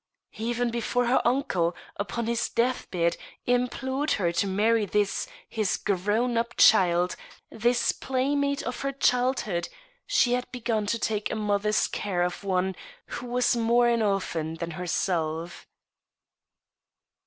[0.39, 6.37] Even before her uncle, upon his death bed, implored her to marry this, his grown
[6.37, 7.15] up child,
[7.51, 9.69] this playmate of her childhood,
[10.07, 12.75] she had begun to take a mother's care of one
[13.09, 15.67] who was more an orphan than herself.